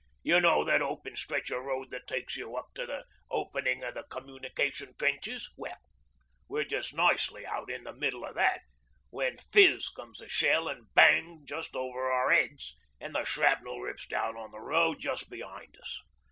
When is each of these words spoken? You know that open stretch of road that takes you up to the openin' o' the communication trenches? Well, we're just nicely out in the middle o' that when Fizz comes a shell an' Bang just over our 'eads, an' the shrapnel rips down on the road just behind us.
You 0.23 0.41
know 0.41 0.63
that 0.63 0.81
open 0.81 1.15
stretch 1.15 1.51
of 1.51 1.61
road 1.61 1.91
that 1.91 2.07
takes 2.07 2.35
you 2.35 2.55
up 2.55 2.73
to 2.73 2.87
the 2.87 3.05
openin' 3.29 3.83
o' 3.83 3.91
the 3.91 4.01
communication 4.01 4.95
trenches? 4.97 5.53
Well, 5.55 5.77
we're 6.47 6.63
just 6.63 6.95
nicely 6.95 7.45
out 7.45 7.69
in 7.69 7.83
the 7.83 7.93
middle 7.93 8.25
o' 8.25 8.33
that 8.33 8.61
when 9.11 9.37
Fizz 9.37 9.89
comes 9.89 10.19
a 10.19 10.27
shell 10.27 10.67
an' 10.69 10.87
Bang 10.95 11.43
just 11.45 11.75
over 11.75 12.09
our 12.11 12.31
'eads, 12.33 12.75
an' 12.99 13.11
the 13.13 13.23
shrapnel 13.25 13.79
rips 13.79 14.07
down 14.07 14.35
on 14.37 14.49
the 14.49 14.59
road 14.59 14.97
just 14.99 15.29
behind 15.29 15.77
us. 15.79 16.01